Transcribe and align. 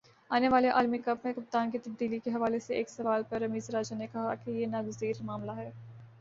آنے 0.31 0.47
والے 0.49 0.69
عالمی 0.69 0.97
کپ 0.97 1.25
میں 1.25 1.33
کپتان 1.33 1.71
کی 1.71 1.77
تبدیلی 1.77 2.19
کے 2.19 2.31
حوالے 2.31 2.59
سے 2.59 2.75
ایک 2.75 2.89
سوال 2.89 3.23
پر 3.29 3.41
رمیز 3.41 3.69
راجہ 3.69 3.95
نے 3.95 4.07
کہا 4.13 4.33
کہ 4.35 4.51
یہ 4.51 4.65
ناگزیر 4.67 5.23
معاملہ 5.23 5.51
ہے 5.51 5.69